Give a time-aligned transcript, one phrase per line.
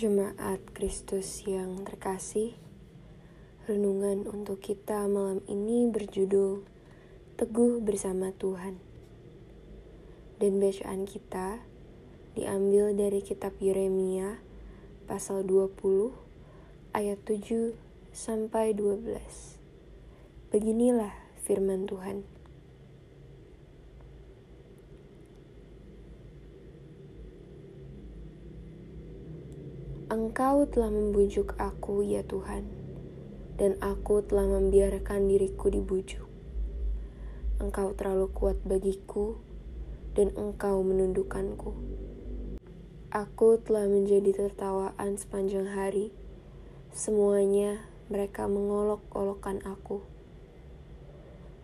[0.00, 2.56] Jemaat Kristus yang terkasih,
[3.68, 6.64] renungan untuk kita malam ini berjudul
[7.36, 8.80] Teguh Bersama Tuhan.
[10.40, 11.60] Dan bacaan kita
[12.32, 14.40] diambil dari kitab Yeremia
[15.04, 15.76] pasal 20
[16.96, 17.76] ayat 7
[18.08, 19.04] sampai 12.
[20.48, 21.12] Beginilah
[21.44, 22.39] firman Tuhan.
[30.10, 32.66] Engkau telah membujuk aku, ya Tuhan,
[33.54, 36.26] dan aku telah membiarkan diriku dibujuk.
[37.62, 39.38] Engkau terlalu kuat bagiku,
[40.18, 41.78] dan engkau menundukkanku.
[43.14, 46.10] Aku telah menjadi tertawaan sepanjang hari.
[46.90, 47.78] Semuanya
[48.10, 50.02] mereka mengolok-olokkan aku.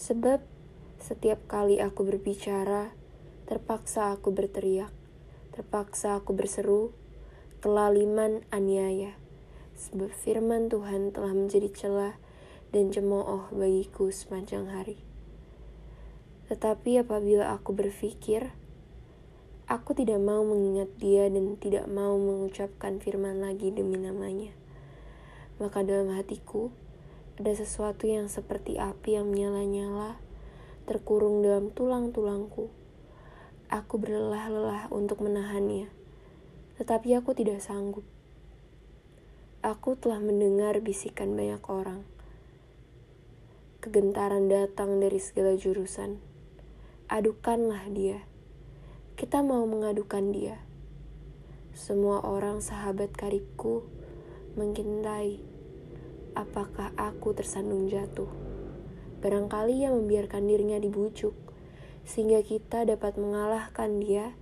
[0.00, 0.40] Sebab
[0.96, 2.96] setiap kali aku berbicara,
[3.44, 4.96] terpaksa aku berteriak,
[5.52, 6.96] terpaksa aku berseru,
[7.60, 9.20] kelaliman aniaya,
[9.76, 12.16] sebab firman Tuhan telah menjadi celah
[12.72, 14.96] dan cemooh bagiku sepanjang hari.
[16.48, 18.56] Tetapi apabila aku berpikir,
[19.68, 24.56] aku tidak mau mengingat dia dan tidak mau mengucapkan firman lagi demi namanya.
[25.60, 26.72] Maka dalam hatiku,
[27.36, 30.16] ada sesuatu yang seperti api yang menyala-nyala,
[30.88, 32.72] terkurung dalam tulang-tulangku.
[33.68, 35.99] Aku berlelah-lelah untuk menahannya
[36.80, 38.08] tetapi aku tidak sanggup.
[39.60, 42.08] Aku telah mendengar bisikan banyak orang.
[43.84, 46.16] Kegentaran datang dari segala jurusan.
[47.12, 48.24] Adukanlah dia.
[49.12, 50.64] Kita mau mengadukan dia.
[51.76, 53.84] Semua orang sahabat karibku
[54.56, 55.44] mengintai
[56.32, 58.32] apakah aku tersandung jatuh.
[59.20, 61.36] Barangkali ia membiarkan dirinya dibujuk,
[62.08, 64.32] sehingga kita dapat mengalahkan dia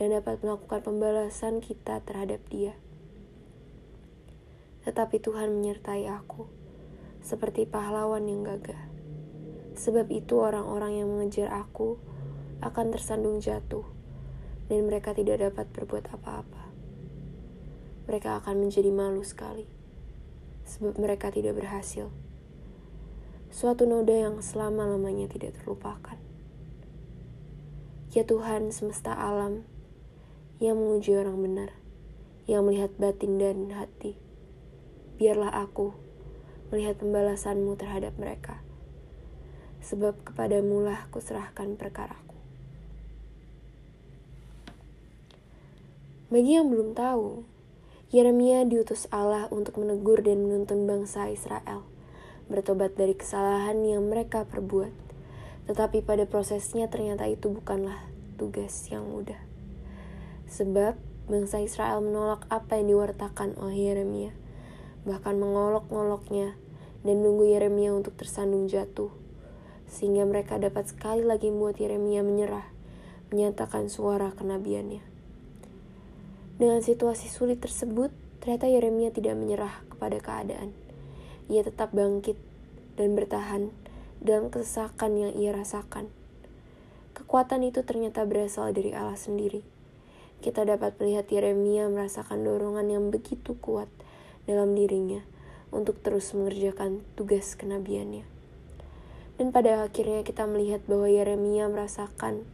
[0.00, 2.72] dan dapat melakukan pembalasan kita terhadap Dia.
[4.88, 6.48] Tetapi Tuhan menyertai aku,
[7.20, 8.88] seperti pahlawan yang gagah.
[9.76, 12.00] Sebab itu, orang-orang yang mengejar aku
[12.64, 13.84] akan tersandung jatuh,
[14.72, 16.72] dan mereka tidak dapat berbuat apa-apa.
[18.08, 19.68] Mereka akan menjadi malu sekali,
[20.64, 22.08] sebab mereka tidak berhasil.
[23.52, 26.16] Suatu noda yang selama-lamanya tidak terlupakan.
[28.16, 29.68] Ya Tuhan semesta alam,
[30.60, 31.70] yang menguji orang benar,
[32.44, 34.20] yang melihat batin dan hati.
[35.16, 35.96] Biarlah aku
[36.68, 38.60] melihat pembalasanmu terhadap mereka,
[39.80, 42.36] sebab kepadamulah kuserahkan perkaraku.
[46.30, 47.42] Bagi yang belum tahu,
[48.12, 51.88] Yeremia diutus Allah untuk menegur dan menuntun bangsa Israel,
[52.46, 54.92] bertobat dari kesalahan yang mereka perbuat.
[55.66, 57.98] Tetapi pada prosesnya ternyata itu bukanlah
[58.38, 59.49] tugas yang mudah.
[60.50, 60.98] Sebab
[61.30, 64.34] bangsa Israel menolak apa yang diwartakan oleh Yeremia,
[65.06, 66.58] bahkan mengolok-ngoloknya
[67.06, 69.14] dan menunggu Yeremia untuk tersandung jatuh,
[69.86, 72.66] sehingga mereka dapat sekali lagi membuat Yeremia menyerah,
[73.30, 75.06] menyatakan suara kenabiannya.
[76.58, 78.10] Dengan situasi sulit tersebut,
[78.42, 80.74] ternyata Yeremia tidak menyerah kepada keadaan.
[81.46, 82.36] Ia tetap bangkit
[82.98, 83.70] dan bertahan
[84.18, 86.10] dalam kesesakan yang ia rasakan.
[87.14, 89.79] Kekuatan itu ternyata berasal dari Allah sendiri
[90.40, 93.92] kita dapat melihat Yeremia merasakan dorongan yang begitu kuat
[94.48, 95.20] dalam dirinya
[95.68, 98.24] untuk terus mengerjakan tugas kenabiannya.
[99.36, 102.44] Dan pada akhirnya kita melihat bahwa Yeremia merasakan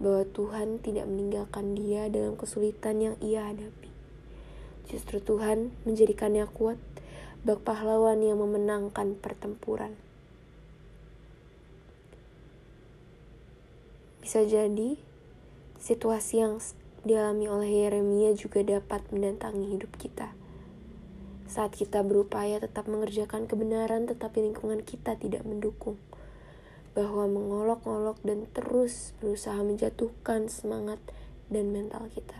[0.00, 3.92] bahwa Tuhan tidak meninggalkan dia dalam kesulitan yang ia hadapi.
[4.88, 6.80] Justru Tuhan menjadikannya kuat,
[7.44, 9.96] bak pahlawan yang memenangkan pertempuran.
[14.24, 14.96] Bisa jadi
[15.80, 16.56] situasi yang
[17.00, 20.36] dialami oleh Yeremia juga dapat mendatangi hidup kita.
[21.50, 25.98] Saat kita berupaya tetap mengerjakan kebenaran tetapi lingkungan kita tidak mendukung.
[26.94, 30.98] Bahwa mengolok-olok dan terus berusaha menjatuhkan semangat
[31.50, 32.38] dan mental kita.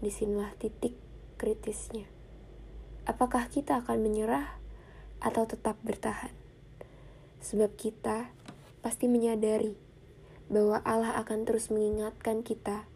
[0.00, 0.96] Di sinilah titik
[1.40, 2.08] kritisnya.
[3.08, 4.60] Apakah kita akan menyerah
[5.24, 6.32] atau tetap bertahan?
[7.40, 8.32] Sebab kita
[8.84, 9.76] pasti menyadari
[10.50, 12.89] bahwa Allah akan terus mengingatkan kita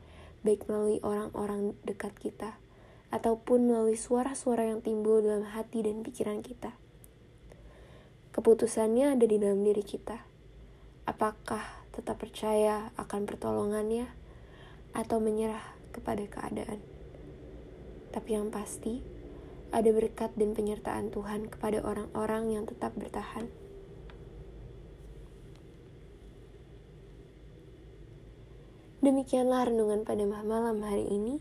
[0.44, 2.60] baik melalui orang-orang dekat kita
[3.08, 6.76] ataupun melalui suara-suara yang timbul dalam hati dan pikiran kita.
[8.34, 10.20] Keputusannya ada di dalam diri kita.
[11.08, 11.62] Apakah
[11.94, 14.10] tetap percaya akan pertolongannya
[14.92, 15.62] atau menyerah
[15.94, 16.82] kepada keadaan?
[18.10, 19.00] Tapi yang pasti,
[19.74, 23.50] ada berkat dan penyertaan Tuhan kepada orang-orang yang tetap bertahan.
[29.04, 31.36] Demikianlah renungan pada malam hari ini.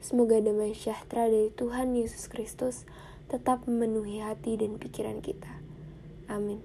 [0.00, 2.88] Semoga damai sejahtera dari Tuhan Yesus Kristus
[3.28, 5.60] tetap memenuhi hati dan pikiran kita.
[6.32, 6.64] Amin.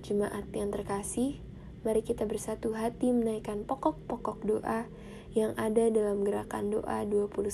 [0.00, 1.44] Jemaat yang terkasih,
[1.84, 4.88] mari kita bersatu hati menaikkan pokok-pokok doa
[5.36, 7.44] yang ada dalam gerakan doa 21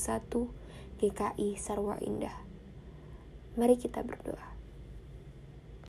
[1.02, 2.38] GKI Sarwa Indah.
[3.58, 4.49] Mari kita berdoa.